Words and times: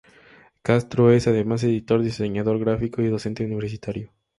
Castro 0.63 1.11
es, 1.11 1.27
además, 1.27 1.63
editor, 1.63 2.01
diseñador 2.01 2.57
gráfico 2.57 3.03
y 3.03 3.07
docente 3.09 3.45
universitario. 3.45 4.11